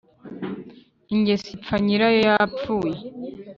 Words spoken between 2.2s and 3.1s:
yapfuye.